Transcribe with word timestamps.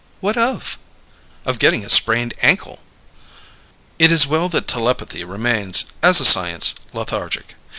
"What 0.19 0.35
of?" 0.35 0.79
"Of 1.45 1.59
getting 1.59 1.85
a 1.85 1.87
sprained 1.89 2.33
ankle!" 2.41 2.79
It 3.99 4.11
is 4.11 4.25
well 4.25 4.49
that 4.49 4.67
telepathy 4.67 5.23
remains, 5.23 5.85
as 6.01 6.19
a 6.19 6.25
science, 6.25 6.73
lethargic. 6.91 7.53